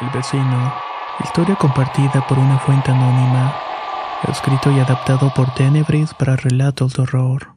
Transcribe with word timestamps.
El 0.00 0.08
vecino. 0.14 0.72
Historia 1.22 1.56
compartida 1.56 2.24
por 2.26 2.38
una 2.38 2.58
fuente 2.58 2.90
anónima. 2.90 3.54
Escrito 4.26 4.70
y 4.70 4.78
adaptado 4.80 5.30
por 5.34 5.52
Tenebris 5.52 6.14
para 6.14 6.36
relatos 6.36 6.94
de 6.94 7.02
horror. 7.02 7.54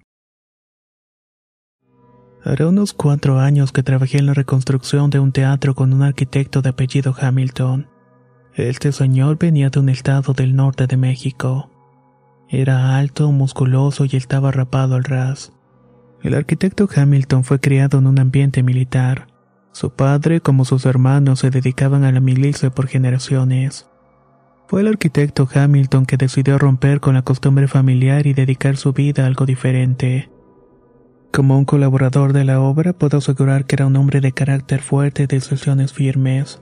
Hará 2.44 2.68
unos 2.68 2.94
cuatro 2.94 3.40
años 3.40 3.72
que 3.72 3.84
trabajé 3.84 4.18
en 4.18 4.26
la 4.26 4.34
reconstrucción 4.34 5.10
de 5.10 5.20
un 5.20 5.32
teatro 5.32 5.74
con 5.74 5.94
un 5.94 6.04
arquitecto 6.04 6.62
de 6.62 6.70
apellido 6.70 7.16
Hamilton. 7.18 7.88
Este 8.56 8.92
señor 8.92 9.38
venía 9.38 9.70
de 9.70 9.80
un 9.80 9.88
estado 9.88 10.34
del 10.34 10.54
norte 10.54 10.86
de 10.86 10.98
México. 10.98 11.70
Era 12.50 12.98
alto, 12.98 13.32
musculoso 13.32 14.04
y 14.04 14.18
estaba 14.18 14.52
rapado 14.52 14.96
al 14.96 15.06
ras. 15.06 15.54
El 16.22 16.34
arquitecto 16.34 16.90
Hamilton 16.94 17.46
fue 17.46 17.60
criado 17.62 18.00
en 18.00 18.08
un 18.08 18.20
ambiente 18.20 18.64
militar. 18.64 19.33
Su 19.74 19.90
padre, 19.90 20.40
como 20.40 20.66
sus 20.66 20.86
hermanos, 20.86 21.40
se 21.40 21.50
dedicaban 21.50 22.04
a 22.04 22.12
la 22.12 22.20
milicia 22.20 22.70
por 22.70 22.88
generaciones. 22.88 23.90
Fue 24.68 24.82
el 24.82 24.88
arquitecto 24.88 25.50
Hamilton 25.52 26.06
que 26.06 26.16
decidió 26.16 26.60
romper 26.60 27.00
con 27.00 27.16
la 27.16 27.24
costumbre 27.24 27.68
familiar 27.68 28.28
y 28.28 28.34
dedicar 28.34 28.78
su 28.78 28.94
vida 28.94 29.24
a 29.24 29.26
algo 29.26 29.48
diferente. 29.48 30.30
Como 31.32 31.58
un 31.58 31.66
colaborador 31.66 32.34
de 32.34 32.44
la 32.44 32.62
obra, 32.62 32.94
puedo 32.94 33.18
asegurar 33.18 33.66
que 33.66 33.76
era 33.76 33.88
un 33.88 33.96
hombre 33.96 34.22
de 34.22 34.32
carácter 34.32 34.84
fuerte 34.84 35.24
y 35.24 35.26
decisiones 35.28 35.92
firmes. 35.92 36.62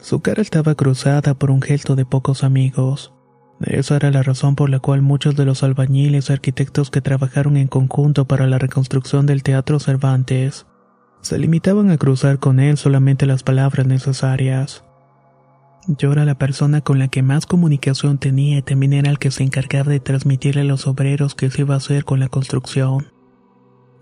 Su 0.00 0.20
cara 0.20 0.42
estaba 0.42 0.74
cruzada 0.74 1.34
por 1.34 1.52
un 1.52 1.62
gesto 1.62 1.94
de 1.94 2.04
pocos 2.04 2.42
amigos. 2.42 3.14
Esa 3.60 3.94
era 3.94 4.10
la 4.10 4.24
razón 4.24 4.56
por 4.56 4.68
la 4.68 4.80
cual 4.80 5.00
muchos 5.00 5.36
de 5.36 5.44
los 5.44 5.62
albañiles 5.62 6.28
y 6.28 6.32
arquitectos 6.32 6.90
que 6.90 7.00
trabajaron 7.00 7.56
en 7.56 7.68
conjunto 7.68 8.26
para 8.26 8.48
la 8.48 8.58
reconstrucción 8.58 9.26
del 9.26 9.44
Teatro 9.44 9.78
Cervantes 9.78 10.66
se 11.22 11.38
limitaban 11.38 11.90
a 11.90 11.96
cruzar 11.96 12.38
con 12.38 12.60
él 12.60 12.76
solamente 12.76 13.26
las 13.26 13.42
palabras 13.42 13.86
necesarias. 13.86 14.84
Yo 15.86 16.12
era 16.12 16.24
la 16.24 16.36
persona 16.36 16.80
con 16.80 16.98
la 16.98 17.08
que 17.08 17.22
más 17.22 17.46
comunicación 17.46 18.18
tenía 18.18 18.58
y 18.58 18.62
también 18.62 18.92
era 18.92 19.10
el 19.10 19.18
que 19.18 19.30
se 19.30 19.42
encargaba 19.42 19.90
de 19.90 20.00
transmitirle 20.00 20.60
a 20.60 20.64
los 20.64 20.86
obreros 20.86 21.34
qué 21.34 21.50
se 21.50 21.62
iba 21.62 21.74
a 21.74 21.78
hacer 21.78 22.04
con 22.04 22.20
la 22.20 22.28
construcción. 22.28 23.12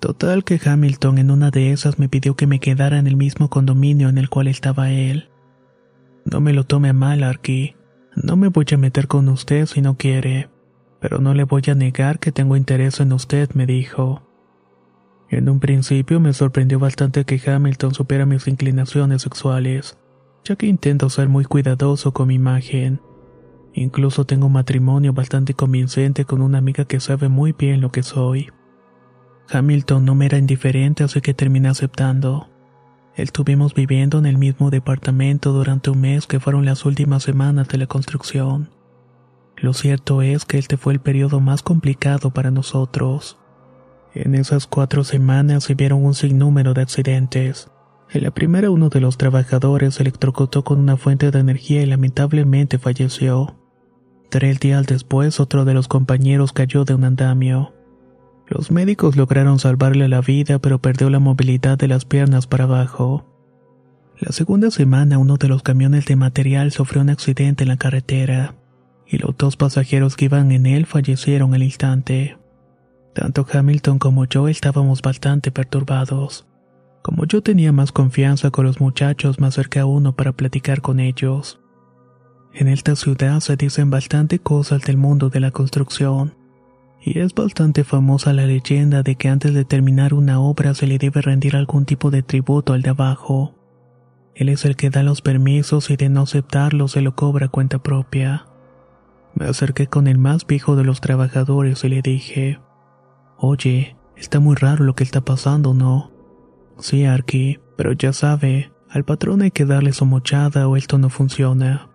Total 0.00 0.44
que 0.44 0.58
Hamilton 0.62 1.18
en 1.18 1.30
una 1.30 1.50
de 1.50 1.72
esas 1.72 1.98
me 1.98 2.08
pidió 2.08 2.34
que 2.36 2.46
me 2.46 2.58
quedara 2.58 2.98
en 2.98 3.06
el 3.06 3.16
mismo 3.16 3.50
condominio 3.50 4.08
en 4.08 4.16
el 4.16 4.30
cual 4.30 4.48
estaba 4.48 4.90
él. 4.90 5.28
No 6.24 6.40
me 6.40 6.54
lo 6.54 6.64
tome 6.64 6.92
mal, 6.94 7.22
Arky. 7.22 7.76
No 8.16 8.36
me 8.36 8.48
voy 8.48 8.66
a 8.72 8.78
meter 8.78 9.08
con 9.08 9.28
usted 9.28 9.66
si 9.66 9.82
no 9.82 9.96
quiere, 9.96 10.48
pero 11.00 11.18
no 11.18 11.34
le 11.34 11.44
voy 11.44 11.62
a 11.68 11.74
negar 11.74 12.18
que 12.18 12.32
tengo 12.32 12.56
interés 12.56 13.00
en 13.00 13.12
usted, 13.12 13.50
me 13.52 13.66
dijo. 13.66 14.29
En 15.30 15.48
un 15.48 15.60
principio 15.60 16.18
me 16.18 16.32
sorprendió 16.32 16.80
bastante 16.80 17.24
que 17.24 17.40
Hamilton 17.48 17.94
supiera 17.94 18.26
mis 18.26 18.48
inclinaciones 18.48 19.22
sexuales, 19.22 19.96
ya 20.44 20.56
que 20.56 20.66
intento 20.66 21.08
ser 21.08 21.28
muy 21.28 21.44
cuidadoso 21.44 22.12
con 22.12 22.28
mi 22.28 22.34
imagen. 22.34 23.00
Incluso 23.72 24.24
tengo 24.24 24.46
un 24.46 24.54
matrimonio 24.54 25.12
bastante 25.12 25.54
convincente 25.54 26.24
con 26.24 26.42
una 26.42 26.58
amiga 26.58 26.84
que 26.84 26.98
sabe 26.98 27.28
muy 27.28 27.52
bien 27.52 27.80
lo 27.80 27.92
que 27.92 28.02
soy. 28.02 28.50
Hamilton 29.48 30.04
no 30.04 30.16
me 30.16 30.26
era 30.26 30.38
indiferente, 30.38 31.04
así 31.04 31.20
que 31.20 31.32
terminé 31.32 31.68
aceptando. 31.68 32.48
Estuvimos 33.14 33.74
viviendo 33.74 34.18
en 34.18 34.26
el 34.26 34.36
mismo 34.36 34.70
departamento 34.70 35.52
durante 35.52 35.90
un 35.90 36.00
mes 36.00 36.26
que 36.26 36.40
fueron 36.40 36.64
las 36.64 36.84
últimas 36.84 37.22
semanas 37.22 37.68
de 37.68 37.78
la 37.78 37.86
construcción. 37.86 38.70
Lo 39.56 39.74
cierto 39.74 40.22
es 40.22 40.44
que 40.44 40.58
este 40.58 40.76
fue 40.76 40.92
el 40.92 41.00
periodo 41.00 41.38
más 41.38 41.62
complicado 41.62 42.30
para 42.30 42.50
nosotros. 42.50 43.39
En 44.14 44.34
esas 44.34 44.66
cuatro 44.66 45.04
semanas 45.04 45.64
se 45.64 45.74
vieron 45.74 46.04
un 46.04 46.14
sinnúmero 46.14 46.74
de 46.74 46.82
accidentes. 46.82 47.70
En 48.10 48.24
la 48.24 48.32
primera 48.32 48.70
uno 48.70 48.88
de 48.88 49.00
los 49.00 49.16
trabajadores 49.16 49.94
se 49.94 50.02
electrocutó 50.02 50.64
con 50.64 50.80
una 50.80 50.96
fuente 50.96 51.30
de 51.30 51.38
energía 51.38 51.82
y 51.82 51.86
lamentablemente 51.86 52.78
falleció. 52.78 53.56
Tres 54.28 54.58
días 54.58 54.86
después 54.86 55.38
otro 55.38 55.64
de 55.64 55.74
los 55.74 55.86
compañeros 55.86 56.52
cayó 56.52 56.84
de 56.84 56.94
un 56.94 57.04
andamio. 57.04 57.72
Los 58.48 58.72
médicos 58.72 59.16
lograron 59.16 59.60
salvarle 59.60 60.08
la 60.08 60.22
vida 60.22 60.58
pero 60.58 60.80
perdió 60.80 61.08
la 61.08 61.20
movilidad 61.20 61.78
de 61.78 61.86
las 61.86 62.04
piernas 62.04 62.48
para 62.48 62.64
abajo. 62.64 63.26
La 64.18 64.32
segunda 64.32 64.72
semana 64.72 65.18
uno 65.18 65.36
de 65.36 65.46
los 65.46 65.62
camiones 65.62 66.04
de 66.06 66.16
material 66.16 66.72
sufrió 66.72 67.00
un 67.00 67.10
accidente 67.10 67.62
en 67.62 67.68
la 67.68 67.76
carretera 67.76 68.56
y 69.06 69.18
los 69.18 69.36
dos 69.36 69.56
pasajeros 69.56 70.16
que 70.16 70.24
iban 70.24 70.50
en 70.50 70.66
él 70.66 70.86
fallecieron 70.86 71.54
al 71.54 71.62
instante. 71.62 72.39
Tanto 73.14 73.46
Hamilton 73.52 73.98
como 73.98 74.24
yo 74.26 74.48
estábamos 74.48 75.02
bastante 75.02 75.50
perturbados. 75.50 76.46
Como 77.02 77.24
yo 77.24 77.42
tenía 77.42 77.72
más 77.72 77.92
confianza 77.92 78.50
con 78.50 78.66
los 78.66 78.80
muchachos, 78.80 79.40
me 79.40 79.46
acerqué 79.46 79.80
a 79.80 79.86
uno 79.86 80.14
para 80.14 80.32
platicar 80.32 80.80
con 80.80 81.00
ellos. 81.00 81.60
En 82.52 82.68
esta 82.68 82.96
ciudad 82.96 83.40
se 83.40 83.56
dicen 83.56 83.90
bastante 83.90 84.38
cosas 84.38 84.82
del 84.82 84.96
mundo 84.96 85.30
de 85.30 85.40
la 85.40 85.50
construcción, 85.50 86.34
y 87.00 87.18
es 87.18 87.34
bastante 87.34 87.84
famosa 87.84 88.32
la 88.32 88.44
leyenda 88.44 89.02
de 89.02 89.14
que 89.14 89.28
antes 89.28 89.54
de 89.54 89.64
terminar 89.64 90.12
una 90.12 90.40
obra 90.40 90.74
se 90.74 90.86
le 90.86 90.98
debe 90.98 91.22
rendir 91.22 91.56
algún 91.56 91.86
tipo 91.86 92.10
de 92.10 92.22
tributo 92.22 92.74
al 92.74 92.82
de 92.82 92.90
abajo. 92.90 93.54
Él 94.34 94.48
es 94.48 94.64
el 94.64 94.76
que 94.76 94.90
da 94.90 95.02
los 95.02 95.22
permisos 95.22 95.90
y 95.90 95.96
de 95.96 96.08
no 96.08 96.22
aceptarlos 96.22 96.92
se 96.92 97.00
lo 97.00 97.14
cobra 97.14 97.48
cuenta 97.48 97.78
propia. 97.78 98.46
Me 99.34 99.46
acerqué 99.46 99.86
con 99.86 100.06
el 100.06 100.18
más 100.18 100.46
viejo 100.46 100.76
de 100.76 100.84
los 100.84 101.00
trabajadores 101.00 101.82
y 101.84 101.88
le 101.88 102.02
dije, 102.02 102.58
Oye, 103.42 103.96
está 104.16 104.38
muy 104.38 104.54
raro 104.54 104.84
lo 104.84 104.94
que 104.94 105.02
está 105.02 105.22
pasando, 105.22 105.72
¿no? 105.72 106.10
Sí, 106.78 107.06
Arky, 107.06 107.58
pero 107.74 107.92
ya 107.92 108.12
sabe, 108.12 108.70
al 108.90 109.04
patrón 109.04 109.40
hay 109.40 109.50
que 109.50 109.64
darle 109.64 109.94
su 109.94 110.04
mochada 110.04 110.68
o 110.68 110.76
esto 110.76 110.98
no 110.98 111.08
funciona. 111.08 111.88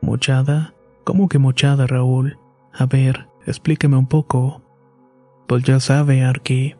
¿Mochada? 0.00 0.74
¿Cómo 1.02 1.28
que 1.28 1.40
mochada, 1.40 1.88
Raúl? 1.88 2.38
A 2.72 2.86
ver, 2.86 3.26
explíqueme 3.46 3.96
un 3.96 4.06
poco. 4.06 4.62
Pues 5.48 5.64
ya 5.64 5.80
sabe, 5.80 6.22
Arky. 6.22 6.76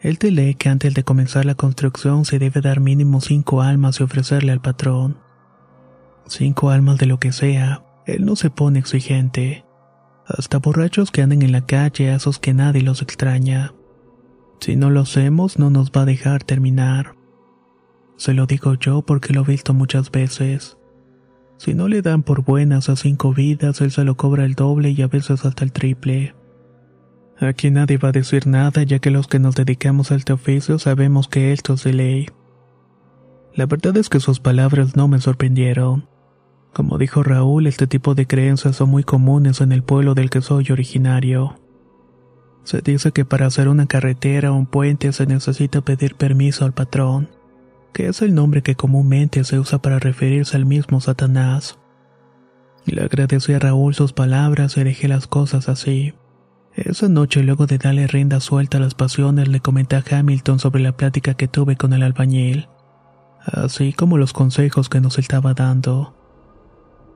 Él 0.00 0.18
te 0.18 0.30
lee 0.30 0.54
que 0.54 0.68
antes 0.68 0.92
de 0.92 1.02
comenzar 1.02 1.46
la 1.46 1.54
construcción 1.54 2.26
se 2.26 2.38
debe 2.38 2.60
dar 2.60 2.80
mínimo 2.80 3.22
cinco 3.22 3.62
almas 3.62 4.00
y 4.00 4.02
ofrecerle 4.02 4.52
al 4.52 4.60
patrón. 4.60 5.16
Cinco 6.26 6.68
almas 6.68 6.98
de 6.98 7.06
lo 7.06 7.18
que 7.18 7.32
sea, 7.32 7.86
él 8.04 8.26
no 8.26 8.36
se 8.36 8.50
pone 8.50 8.80
exigente 8.80 9.64
hasta 10.26 10.58
borrachos 10.58 11.10
que 11.10 11.22
anden 11.22 11.42
en 11.42 11.52
la 11.52 11.66
calle, 11.66 12.10
a 12.10 12.16
esos 12.16 12.38
que 12.38 12.54
nadie 12.54 12.82
los 12.82 13.02
extraña. 13.02 13.74
Si 14.60 14.76
no 14.76 14.90
lo 14.90 15.00
hacemos, 15.00 15.58
no 15.58 15.70
nos 15.70 15.90
va 15.90 16.02
a 16.02 16.06
dejar 16.06 16.44
terminar. 16.44 17.16
Se 18.16 18.32
lo 18.32 18.46
digo 18.46 18.74
yo 18.74 19.02
porque 19.02 19.32
lo 19.32 19.42
he 19.42 19.44
visto 19.44 19.74
muchas 19.74 20.10
veces. 20.10 20.78
Si 21.58 21.74
no 21.74 21.88
le 21.88 22.02
dan 22.02 22.22
por 22.22 22.44
buenas 22.44 22.88
a 22.88 22.96
cinco 22.96 23.32
vidas, 23.32 23.80
él 23.80 23.90
se 23.90 24.04
lo 24.04 24.16
cobra 24.16 24.44
el 24.44 24.54
doble 24.54 24.90
y 24.90 25.02
a 25.02 25.08
veces 25.08 25.44
hasta 25.44 25.64
el 25.64 25.72
triple. 25.72 26.34
Aquí 27.38 27.70
nadie 27.70 27.98
va 27.98 28.10
a 28.10 28.12
decir 28.12 28.46
nada, 28.46 28.82
ya 28.84 29.00
que 29.00 29.10
los 29.10 29.26
que 29.26 29.38
nos 29.38 29.54
dedicamos 29.54 30.12
a 30.12 30.14
este 30.14 30.32
oficio 30.32 30.78
sabemos 30.78 31.28
que 31.28 31.52
esto 31.52 31.74
es 31.74 31.84
de 31.84 31.92
ley. 31.92 32.28
La 33.54 33.66
verdad 33.66 33.96
es 33.96 34.08
que 34.08 34.20
sus 34.20 34.40
palabras 34.40 34.96
no 34.96 35.08
me 35.08 35.20
sorprendieron. 35.20 36.08
Como 36.74 36.98
dijo 36.98 37.22
Raúl, 37.22 37.68
este 37.68 37.86
tipo 37.86 38.16
de 38.16 38.26
creencias 38.26 38.74
son 38.74 38.90
muy 38.90 39.04
comunes 39.04 39.60
en 39.60 39.70
el 39.70 39.84
pueblo 39.84 40.14
del 40.14 40.28
que 40.28 40.40
soy 40.40 40.72
originario. 40.72 41.54
Se 42.64 42.80
dice 42.80 43.12
que 43.12 43.24
para 43.24 43.46
hacer 43.46 43.68
una 43.68 43.86
carretera 43.86 44.50
o 44.50 44.56
un 44.56 44.66
puente 44.66 45.12
se 45.12 45.24
necesita 45.24 45.82
pedir 45.82 46.16
permiso 46.16 46.64
al 46.64 46.72
patrón, 46.72 47.28
que 47.92 48.08
es 48.08 48.22
el 48.22 48.34
nombre 48.34 48.62
que 48.62 48.74
comúnmente 48.74 49.44
se 49.44 49.60
usa 49.60 49.78
para 49.80 50.00
referirse 50.00 50.56
al 50.56 50.66
mismo 50.66 51.00
Satanás. 51.00 51.78
Le 52.86 53.02
agradecí 53.02 53.52
a 53.52 53.60
Raúl 53.60 53.94
sus 53.94 54.12
palabras 54.12 54.76
y 54.76 54.82
dejé 54.82 55.06
las 55.06 55.28
cosas 55.28 55.68
así. 55.68 56.12
Esa 56.74 57.08
noche, 57.08 57.44
luego 57.44 57.66
de 57.66 57.78
darle 57.78 58.08
rienda 58.08 58.40
suelta 58.40 58.78
a 58.78 58.80
las 58.80 58.94
pasiones, 58.94 59.46
le 59.46 59.60
comenté 59.60 59.94
a 59.94 60.02
Hamilton 60.10 60.58
sobre 60.58 60.82
la 60.82 60.96
plática 60.96 61.34
que 61.34 61.46
tuve 61.46 61.76
con 61.76 61.92
el 61.92 62.02
albañil, 62.02 62.68
así 63.44 63.92
como 63.92 64.18
los 64.18 64.32
consejos 64.32 64.88
que 64.88 65.00
nos 65.00 65.20
estaba 65.20 65.54
dando. 65.54 66.23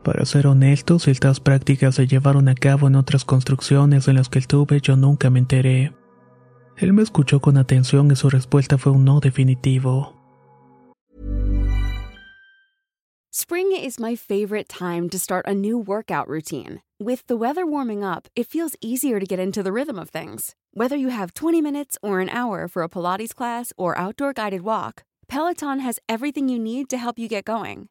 Para 0.09 0.25
ser 0.25 0.47
honestos, 0.47 1.07
estas 1.07 1.39
prácticas 1.39 1.97
se 1.97 2.07
llevaron 2.07 2.49
a 2.49 2.55
cabo 2.55 2.87
en 2.87 2.97
otras 2.97 3.27
construcciones 3.27 4.09
en 4.09 4.15
las 4.15 4.31
que 4.31 4.39
estuve 4.39 4.81
yo 4.81 4.97
nunca 4.97 5.29
me 5.29 5.39
enteré. 5.39 5.93
Él 6.79 6.95
me 6.95 7.03
escuchó 7.03 7.41
con 7.41 7.59
atención 7.59 8.11
y 8.11 8.17
su 8.17 8.31
respuesta 8.31 8.79
fue 8.79 8.93
un 8.93 9.05
no 9.05 9.21
definitivo. 9.21 10.15
Spring 13.31 13.71
is 13.73 14.01
my 14.01 14.17
favorite 14.17 14.71
time 14.71 15.11
to 15.11 15.19
start 15.19 15.47
a 15.47 15.53
new 15.53 15.77
workout 15.79 16.27
routine. 16.27 16.81
With 16.99 17.27
the 17.27 17.37
weather 17.37 17.67
warming 17.67 18.03
up, 18.03 18.29
it 18.35 18.47
feels 18.47 18.77
easier 18.81 19.21
to 19.21 19.27
get 19.27 19.39
into 19.39 19.63
the 19.63 19.73
rhythm 19.73 19.99
of 19.99 20.09
things. 20.09 20.55
Whether 20.73 20.97
you 20.97 21.11
have 21.11 21.35
20 21.35 21.61
minutes 21.61 21.99
or 22.03 22.21
an 22.21 22.31
hour 22.31 22.67
for 22.67 22.83
a 22.83 22.89
Pilates 22.89 23.35
class 23.35 23.75
or 23.77 23.95
outdoor 23.99 24.33
guided 24.33 24.63
walk, 24.63 25.03
Peloton 25.29 25.81
has 25.81 25.99
everything 26.09 26.49
you 26.49 26.59
need 26.59 26.89
to 26.89 26.97
help 26.97 27.19
you 27.19 27.29
get 27.29 27.45
going. 27.45 27.91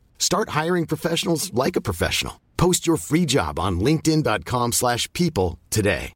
Start 0.21 0.49
hiring 0.49 0.85
professionals 0.85 1.51
like 1.53 1.75
a 1.75 1.81
professional. 1.81 2.35
Post 2.55 2.85
your 2.85 2.97
free 2.97 3.25
job 3.25 3.59
on 3.59 3.79
linkedin.com/people 3.79 5.57
today. 5.69 6.13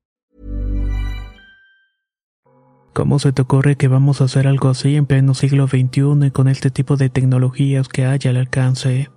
¿Cómo 2.93 3.19
se 3.19 3.33
te 3.33 3.41
ocurre 3.41 3.75
que 3.75 3.89
vamos 3.89 4.21
a 4.21 4.23
hacer 4.23 4.47
algo 4.47 4.69
así 4.69 4.95
en 4.95 5.05
pleno 5.05 5.33
siglo 5.33 5.67
XXI 5.67 6.27
y 6.27 6.31
con 6.31 6.47
este 6.47 6.69
tipo 6.71 6.95
de 6.95 7.09
tecnologías 7.09 7.89
que 7.89 8.05
hay 8.05 8.19
al 8.23 8.37
alcance? 8.37 9.09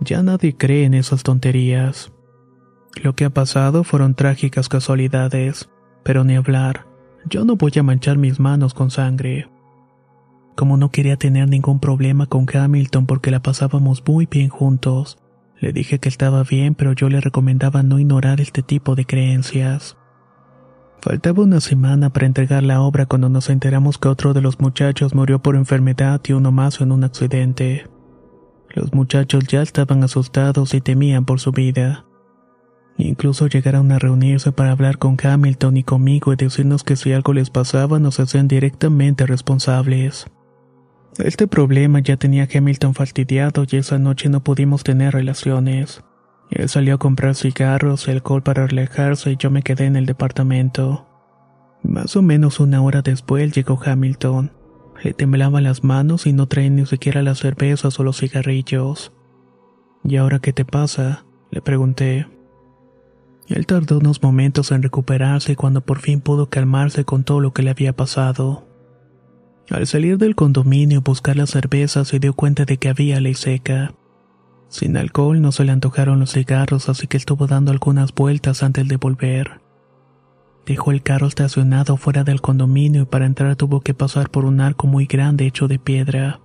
Ya 0.00 0.22
nadie 0.22 0.56
cree 0.56 0.84
en 0.84 0.94
esas 0.94 1.22
tonterías. 1.22 2.12
Lo 3.02 3.14
que 3.14 3.26
ha 3.26 3.30
pasado 3.30 3.84
fueron 3.84 4.14
trágicas 4.14 4.70
casualidades, 4.70 5.68
pero 6.02 6.24
ni 6.24 6.34
hablar. 6.34 6.86
Yo 7.28 7.44
no 7.44 7.56
voy 7.56 7.72
a 7.76 7.82
manchar 7.82 8.16
mis 8.16 8.40
manos 8.40 8.72
con 8.72 8.90
sangre. 8.90 9.50
Como 10.54 10.76
no 10.76 10.90
quería 10.90 11.16
tener 11.16 11.48
ningún 11.48 11.80
problema 11.80 12.26
con 12.26 12.46
Hamilton 12.52 13.06
porque 13.06 13.30
la 13.30 13.42
pasábamos 13.42 14.02
muy 14.06 14.26
bien 14.26 14.48
juntos, 14.48 15.18
le 15.60 15.72
dije 15.72 15.98
que 15.98 16.08
estaba 16.08 16.42
bien, 16.42 16.74
pero 16.74 16.92
yo 16.92 17.08
le 17.08 17.20
recomendaba 17.20 17.82
no 17.82 17.98
ignorar 17.98 18.40
este 18.40 18.62
tipo 18.62 18.94
de 18.94 19.06
creencias. 19.06 19.96
Faltaba 21.00 21.42
una 21.42 21.60
semana 21.60 22.10
para 22.10 22.26
entregar 22.26 22.62
la 22.62 22.80
obra 22.80 23.06
cuando 23.06 23.28
nos 23.28 23.50
enteramos 23.50 23.98
que 23.98 24.08
otro 24.08 24.32
de 24.32 24.40
los 24.40 24.60
muchachos 24.60 25.14
murió 25.14 25.40
por 25.40 25.56
enfermedad 25.56 26.20
y 26.26 26.32
uno 26.32 26.52
más 26.52 26.80
en 26.80 26.92
un 26.92 27.04
accidente. 27.04 27.86
Los 28.74 28.92
muchachos 28.92 29.46
ya 29.46 29.62
estaban 29.62 30.02
asustados 30.02 30.74
y 30.74 30.80
temían 30.80 31.24
por 31.24 31.40
su 31.40 31.52
vida. 31.52 32.04
Incluso 32.96 33.46
llegaron 33.46 33.90
a 33.92 33.98
reunirse 33.98 34.52
para 34.52 34.72
hablar 34.72 34.98
con 34.98 35.16
Hamilton 35.22 35.76
y 35.76 35.84
conmigo 35.84 36.32
y 36.32 36.36
decirnos 36.36 36.84
que 36.84 36.96
si 36.96 37.12
algo 37.12 37.32
les 37.32 37.50
pasaba 37.50 37.98
nos 37.98 38.20
hacían 38.20 38.48
directamente 38.48 39.26
responsables. 39.26 40.26
Este 41.18 41.46
problema 41.46 42.00
ya 42.00 42.16
tenía 42.16 42.48
Hamilton 42.52 42.94
fastidiado 42.94 43.64
y 43.70 43.76
esa 43.76 43.98
noche 43.98 44.28
no 44.28 44.42
pudimos 44.42 44.82
tener 44.82 45.14
relaciones. 45.14 46.02
Él 46.50 46.68
salió 46.68 46.96
a 46.96 46.98
comprar 46.98 47.36
cigarros 47.36 48.08
y 48.08 48.10
alcohol 48.10 48.42
para 48.42 48.66
relajarse 48.66 49.32
y 49.32 49.36
yo 49.36 49.50
me 49.50 49.62
quedé 49.62 49.86
en 49.86 49.96
el 49.96 50.06
departamento. 50.06 51.06
Más 51.82 52.16
o 52.16 52.22
menos 52.22 52.58
una 52.58 52.82
hora 52.82 53.02
después 53.02 53.52
llegó 53.52 53.80
Hamilton. 53.84 54.52
Le 55.02 55.12
temblaban 55.12 55.62
las 55.64 55.84
manos 55.84 56.26
y 56.26 56.32
no 56.32 56.46
traía 56.46 56.70
ni 56.70 56.86
siquiera 56.86 57.22
las 57.22 57.38
cervezas 57.38 57.98
o 58.00 58.04
los 58.04 58.18
cigarrillos. 58.18 59.12
¿Y 60.02 60.16
ahora 60.16 60.40
qué 60.40 60.52
te 60.52 60.64
pasa? 60.64 61.26
le 61.50 61.60
pregunté. 61.60 62.26
Él 63.48 63.66
tardó 63.66 63.98
unos 63.98 64.22
momentos 64.22 64.72
en 64.72 64.82
recuperarse 64.82 65.54
cuando 65.54 65.82
por 65.82 66.00
fin 66.00 66.20
pudo 66.20 66.48
calmarse 66.48 67.04
con 67.04 67.22
todo 67.22 67.40
lo 67.40 67.52
que 67.52 67.62
le 67.62 67.70
había 67.70 67.94
pasado. 67.94 68.66
Al 69.70 69.86
salir 69.86 70.18
del 70.18 70.34
condominio 70.34 70.98
y 70.98 71.02
buscar 71.02 71.36
la 71.36 71.46
cerveza 71.46 72.04
se 72.04 72.18
dio 72.18 72.34
cuenta 72.34 72.64
de 72.64 72.76
que 72.76 72.88
había 72.88 73.20
ley 73.20 73.34
seca. 73.34 73.94
Sin 74.68 74.96
alcohol 74.96 75.40
no 75.40 75.52
se 75.52 75.64
le 75.64 75.72
antojaron 75.72 76.20
los 76.20 76.32
cigarros, 76.32 76.88
así 76.88 77.06
que 77.06 77.16
estuvo 77.16 77.46
dando 77.46 77.70
algunas 77.72 78.14
vueltas 78.14 78.62
antes 78.62 78.86
de 78.88 78.96
volver. 78.96 79.60
Dejó 80.66 80.92
el 80.92 81.02
carro 81.02 81.26
estacionado 81.26 81.96
fuera 81.96 82.24
del 82.24 82.40
condominio 82.40 83.02
y 83.02 83.06
para 83.06 83.26
entrar 83.26 83.56
tuvo 83.56 83.80
que 83.80 83.94
pasar 83.94 84.30
por 84.30 84.44
un 84.44 84.60
arco 84.60 84.86
muy 84.86 85.06
grande 85.06 85.46
hecho 85.46 85.68
de 85.68 85.78
piedra. 85.78 86.40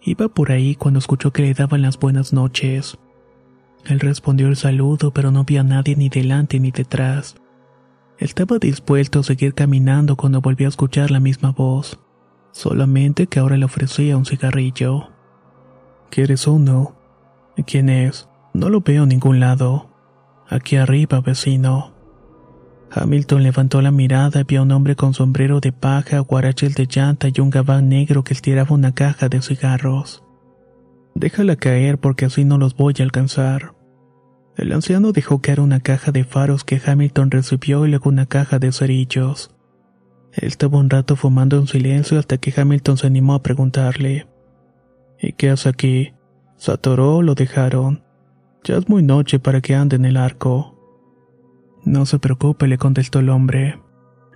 Iba 0.00 0.28
por 0.28 0.50
ahí 0.50 0.74
cuando 0.74 0.98
escuchó 0.98 1.32
que 1.32 1.42
le 1.42 1.54
daban 1.54 1.82
las 1.82 1.98
buenas 1.98 2.32
noches. 2.32 2.98
Él 3.84 4.00
respondió 4.00 4.48
el 4.48 4.56
saludo, 4.56 5.12
pero 5.12 5.30
no 5.30 5.44
vio 5.44 5.60
a 5.60 5.64
nadie 5.64 5.96
ni 5.96 6.08
delante 6.08 6.58
ni 6.60 6.70
detrás. 6.70 7.36
Estaba 8.18 8.58
dispuesto 8.58 9.20
a 9.20 9.24
seguir 9.24 9.54
caminando 9.54 10.16
cuando 10.16 10.40
volvió 10.40 10.68
a 10.68 10.70
escuchar 10.70 11.10
la 11.10 11.18
misma 11.20 11.50
voz, 11.50 11.98
solamente 12.52 13.26
que 13.26 13.40
ahora 13.40 13.56
le 13.56 13.64
ofrecía 13.64 14.16
un 14.16 14.24
cigarrillo. 14.24 15.08
¿Quieres 16.10 16.46
uno? 16.46 16.94
¿Quién 17.66 17.88
es? 17.88 18.28
No 18.54 18.68
lo 18.68 18.80
veo 18.80 19.02
en 19.04 19.08
ningún 19.08 19.40
lado. 19.40 19.90
Aquí 20.48 20.76
arriba, 20.76 21.20
vecino. 21.20 21.92
Hamilton 22.94 23.42
levantó 23.42 23.80
la 23.80 23.90
mirada 23.90 24.40
y 24.40 24.44
vio 24.44 24.60
a 24.60 24.62
un 24.64 24.72
hombre 24.72 24.96
con 24.96 25.14
sombrero 25.14 25.60
de 25.60 25.72
paja, 25.72 26.18
guaraches 26.20 26.74
de 26.74 26.86
llanta 26.86 27.28
y 27.34 27.40
un 27.40 27.48
gabán 27.48 27.88
negro 27.88 28.22
que 28.22 28.34
estiraba 28.34 28.74
una 28.74 28.92
caja 28.92 29.30
de 29.30 29.40
cigarros. 29.40 30.22
Déjala 31.14 31.56
caer 31.56 31.98
porque 31.98 32.26
así 32.26 32.44
no 32.44 32.58
los 32.58 32.76
voy 32.76 32.94
a 32.98 33.02
alcanzar. 33.02 33.74
El 34.56 34.72
anciano 34.72 35.12
dejó 35.12 35.40
caer 35.40 35.60
una 35.60 35.80
caja 35.80 36.12
de 36.12 36.24
faros 36.24 36.64
que 36.64 36.80
Hamilton 36.84 37.30
recibió 37.30 37.86
y 37.86 37.90
luego 37.90 38.10
una 38.10 38.26
caja 38.26 38.58
de 38.58 38.72
cerillos. 38.72 39.51
Estuvo 40.34 40.78
un 40.78 40.88
rato 40.88 41.14
fumando 41.14 41.58
en 41.58 41.66
silencio 41.66 42.18
hasta 42.18 42.38
que 42.38 42.52
Hamilton 42.58 42.96
se 42.96 43.06
animó 43.06 43.34
a 43.34 43.42
preguntarle. 43.42 44.26
¿Y 45.20 45.32
qué 45.34 45.50
hace 45.50 45.68
aquí? 45.68 46.14
¿Se 46.56 46.72
o 46.72 47.22
lo 47.22 47.34
dejaron? 47.34 48.02
Ya 48.64 48.76
es 48.76 48.88
muy 48.88 49.02
noche 49.02 49.38
para 49.38 49.60
que 49.60 49.74
ande 49.74 49.96
en 49.96 50.04
el 50.04 50.16
arco. 50.16 50.78
No 51.84 52.06
se 52.06 52.18
preocupe, 52.18 52.66
le 52.66 52.78
contestó 52.78 53.18
el 53.18 53.28
hombre. 53.28 53.80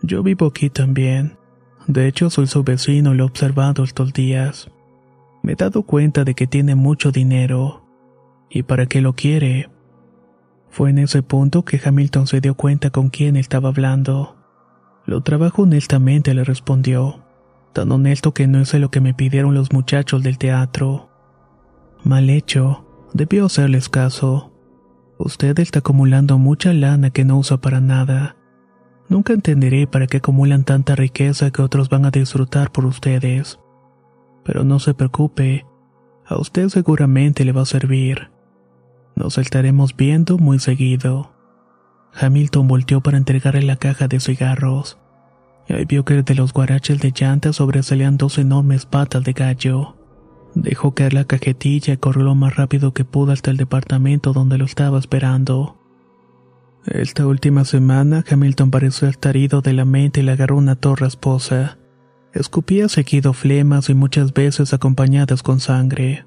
Yo 0.02 0.22
vivo 0.22 0.46
aquí 0.46 0.68
también. 0.68 1.38
De 1.86 2.08
hecho, 2.08 2.28
soy 2.28 2.46
su 2.46 2.62
vecino 2.64 3.14
y 3.14 3.16
lo 3.16 3.24
he 3.24 3.26
observado 3.26 3.84
estos 3.84 4.12
días. 4.12 4.70
Me 5.42 5.52
he 5.52 5.56
dado 5.56 5.84
cuenta 5.84 6.24
de 6.24 6.34
que 6.34 6.46
tiene 6.46 6.74
mucho 6.74 7.12
dinero. 7.12 7.86
¿Y 8.50 8.64
para 8.64 8.86
qué 8.86 9.00
lo 9.00 9.14
quiere? 9.14 9.70
Fue 10.68 10.90
en 10.90 10.98
ese 10.98 11.22
punto 11.22 11.64
que 11.64 11.80
Hamilton 11.82 12.26
se 12.26 12.40
dio 12.40 12.54
cuenta 12.54 12.90
con 12.90 13.08
quién 13.08 13.36
estaba 13.36 13.68
hablando. 13.68 14.35
Lo 15.06 15.22
trabajo 15.22 15.62
honestamente, 15.62 16.34
le 16.34 16.44
respondió. 16.44 17.22
Tan 17.72 17.92
honesto 17.92 18.34
que 18.34 18.46
no 18.46 18.60
hice 18.60 18.78
lo 18.78 18.90
que 18.90 19.00
me 19.00 19.14
pidieron 19.14 19.54
los 19.54 19.72
muchachos 19.72 20.22
del 20.22 20.36
teatro. 20.36 21.08
Mal 22.02 22.28
hecho, 22.28 22.84
debió 23.14 23.46
hacerles 23.46 23.88
caso. 23.88 24.52
Usted 25.18 25.58
está 25.60 25.78
acumulando 25.78 26.38
mucha 26.38 26.72
lana 26.72 27.10
que 27.10 27.24
no 27.24 27.38
usa 27.38 27.58
para 27.58 27.80
nada. 27.80 28.36
Nunca 29.08 29.32
entenderé 29.32 29.86
para 29.86 30.08
qué 30.08 30.16
acumulan 30.16 30.64
tanta 30.64 30.96
riqueza 30.96 31.50
que 31.52 31.62
otros 31.62 31.88
van 31.88 32.04
a 32.04 32.10
disfrutar 32.10 32.72
por 32.72 32.84
ustedes. 32.84 33.60
Pero 34.44 34.64
no 34.64 34.80
se 34.80 34.94
preocupe, 34.94 35.64
a 36.26 36.38
usted 36.38 36.68
seguramente 36.68 37.44
le 37.44 37.52
va 37.52 37.62
a 37.62 37.66
servir. 37.66 38.30
Nos 39.14 39.38
estaremos 39.38 39.96
viendo 39.96 40.38
muy 40.38 40.58
seguido. 40.58 41.35
Hamilton 42.18 42.68
volteó 42.68 43.00
para 43.00 43.18
entregarle 43.18 43.62
la 43.62 43.76
caja 43.76 44.08
de 44.08 44.20
cigarros. 44.20 44.98
Ahí 45.68 45.84
vio 45.84 46.04
que 46.04 46.22
de 46.22 46.34
los 46.34 46.52
guaraches 46.52 47.00
de 47.00 47.12
llanta 47.12 47.52
sobresalían 47.52 48.16
dos 48.16 48.38
enormes 48.38 48.86
patas 48.86 49.24
de 49.24 49.32
gallo. 49.32 49.96
Dejó 50.54 50.94
caer 50.94 51.12
la 51.12 51.24
cajetilla 51.24 51.94
y 51.94 51.96
corrió 51.96 52.24
lo 52.24 52.34
más 52.34 52.56
rápido 52.56 52.94
que 52.94 53.04
pudo 53.04 53.32
hasta 53.32 53.50
el 53.50 53.56
departamento 53.56 54.32
donde 54.32 54.58
lo 54.58 54.64
estaba 54.64 54.98
esperando. 54.98 55.76
Esta 56.86 57.26
última 57.26 57.64
semana, 57.64 58.24
Hamilton 58.30 58.70
pareció 58.70 59.08
estar 59.08 59.36
ido 59.36 59.60
de 59.60 59.72
la 59.72 59.84
mente 59.84 60.20
y 60.20 60.22
le 60.22 60.32
agarró 60.32 60.56
una 60.56 60.76
torre 60.76 61.08
esposa. 61.08 61.78
Escupía 62.32 62.88
seguido 62.88 63.32
flemas 63.32 63.88
y 63.90 63.94
muchas 63.94 64.32
veces 64.32 64.72
acompañadas 64.72 65.42
con 65.42 65.58
sangre. 65.58 66.26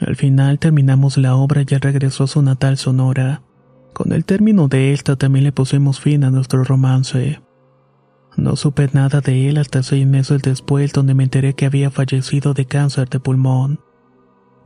Al 0.00 0.16
final 0.16 0.58
terminamos 0.58 1.16
la 1.16 1.36
obra 1.36 1.62
y 1.62 1.76
regresó 1.76 2.24
a 2.24 2.26
su 2.26 2.42
natal 2.42 2.76
Sonora. 2.76 3.42
Con 3.92 4.12
el 4.12 4.24
término 4.24 4.68
de 4.68 4.92
esta 4.92 5.16
también 5.16 5.44
le 5.44 5.52
pusimos 5.52 6.00
fin 6.00 6.24
a 6.24 6.30
nuestro 6.30 6.64
romance. 6.64 7.40
No 8.36 8.56
supe 8.56 8.88
nada 8.92 9.20
de 9.20 9.48
él 9.48 9.58
hasta 9.58 9.82
seis 9.82 10.06
meses 10.06 10.40
después 10.42 10.92
donde 10.92 11.14
me 11.14 11.24
enteré 11.24 11.54
que 11.54 11.66
había 11.66 11.90
fallecido 11.90 12.54
de 12.54 12.64
cáncer 12.64 13.08
de 13.10 13.20
pulmón. 13.20 13.80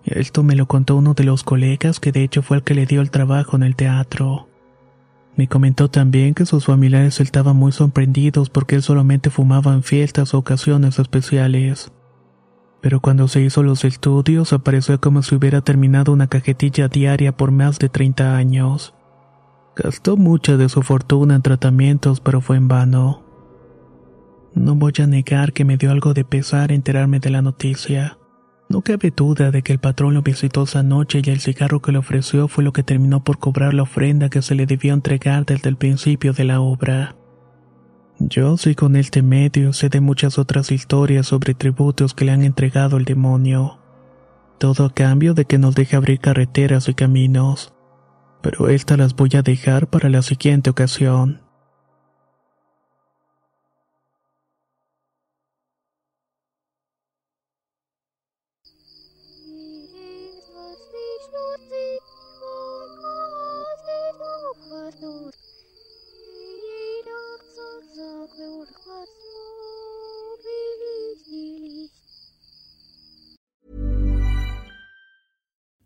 Esto 0.05 0.45
me 0.45 0.55
lo 0.55 0.67
contó 0.67 0.95
uno 0.97 1.15
de 1.15 1.25
los 1.25 1.43
colegas 1.43 1.99
que 1.99 2.13
de 2.13 2.23
hecho 2.23 2.43
fue 2.43 2.59
el 2.59 2.63
que 2.63 2.75
le 2.75 2.87
dio 2.87 3.01
el 3.01 3.11
trabajo 3.11 3.57
en 3.57 3.65
el 3.65 3.75
teatro. 3.75 4.49
Me 5.35 5.49
comentó 5.49 5.91
también 5.91 6.33
que 6.33 6.47
sus 6.47 6.65
familiares 6.65 7.21
estaban 7.21 7.57
muy 7.57 7.73
sorprendidos 7.73 8.49
porque 8.49 8.77
él 8.77 8.83
solamente 8.83 9.31
fumaba 9.31 9.75
en 9.75 9.83
fiestas 9.83 10.33
o 10.33 10.39
ocasiones 10.39 11.01
especiales. 11.01 11.93
Pero 12.81 13.01
cuando 13.01 13.27
se 13.27 13.43
hizo 13.43 13.65
los 13.65 13.85
estudios 13.85 14.53
apareció 14.53 15.01
como 15.01 15.23
si 15.23 15.35
hubiera 15.35 15.61
terminado 15.61 16.13
una 16.13 16.29
cajetilla 16.29 16.87
diaria 16.87 17.37
por 17.37 17.51
más 17.51 17.81
de 17.81 17.89
30 17.89 18.37
años. 18.37 18.96
Gastó 19.77 20.17
mucha 20.17 20.57
de 20.57 20.71
su 20.71 20.83
fortuna 20.83 21.35
en 21.35 21.43
tratamientos, 21.43 22.21
pero 22.21 22.41
fue 22.41 22.57
en 22.57 22.67
vano. 22.67 23.23
No 24.55 24.75
voy 24.75 24.95
a 25.03 25.07
negar 25.07 25.53
que 25.53 25.67
me 25.67 25.77
dio 25.77 25.91
algo 25.91 26.15
de 26.15 26.25
pesar 26.25 26.73
enterarme 26.73 27.21
de 27.21 27.29
la 27.29 27.43
noticia. 27.43 28.17
No 28.71 28.81
cabe 28.81 29.13
duda 29.15 29.51
de 29.51 29.61
que 29.61 29.75
el 29.75 29.79
patrón 29.79 30.15
lo 30.15 30.23
visitó 30.23 30.63
esa 30.63 30.83
noche 30.83 31.21
y 31.23 31.29
el 31.29 31.41
cigarro 31.41 31.83
que 31.83 31.93
le 31.93 31.99
ofreció 31.99 32.49
fue 32.49 32.65
lo 32.65 32.73
que 32.73 32.83
terminó 32.83 33.23
por 33.23 33.39
cobrar 33.39 33.75
la 33.75 33.83
ofrenda 33.83 34.31
que 34.31 34.41
se 34.41 34.55
le 34.55 34.65
debió 34.65 34.95
entregar 34.95 35.45
desde 35.45 35.69
el 35.69 35.77
principio 35.77 36.33
de 36.33 36.45
la 36.45 36.63
obra. 36.63 37.15
Yo 38.19 38.57
sí 38.57 38.75
con 38.75 38.97
este 38.97 39.21
medio 39.21 39.75
sé 39.75 39.91
de 39.91 40.01
muchas 40.01 40.39
otras 40.39 40.73
historias 40.73 41.27
sobre 41.27 41.53
tributos 41.53 42.15
que 42.15 42.25
le 42.25 42.33
han 42.33 42.45
entregado 42.45 42.97
el 42.97 43.05
demonio. 43.05 43.79
Todo 44.59 44.87
a 44.87 44.95
cambio 44.95 45.35
de 45.35 45.45
que 45.45 45.59
nos 45.59 45.75
deje 45.75 45.97
abrir 45.97 46.19
carreteras 46.19 46.89
y 46.89 46.95
caminos. 46.95 47.76
Pero 48.43 48.69
estas 48.69 48.99
las 48.99 49.15
voy 49.17 49.31
a 49.35 49.43
dejar 49.43 49.89
para 49.89 50.09
la 50.09 50.23
siguiente 50.23 50.71
ocasión. 50.71 51.47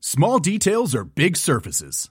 Small 0.00 0.40
details 0.40 0.94
are 0.94 1.04
big 1.04 1.36
surfaces. 1.36 2.10